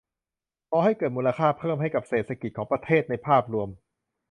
[0.71, 3.69] ก่อให้เกิดมูลค่าเพิ่มให้กับเศรษฐกิจของประเทศในภาพรวม